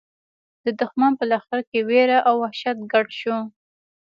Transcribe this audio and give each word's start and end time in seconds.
د 0.65 0.65
دښمن 0.79 1.11
په 1.19 1.23
لښکر 1.31 1.59
کې 1.69 1.79
وېره 1.89 2.17
او 2.27 2.35
وحشت 2.43 2.77
ګډ 2.91 3.07
شو. 3.19 3.37